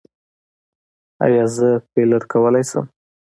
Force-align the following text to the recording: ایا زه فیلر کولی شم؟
ایا 1.25 1.45
زه 1.55 1.69
فیلر 1.91 2.21
کولی 2.31 2.63
شم؟ 2.69 2.85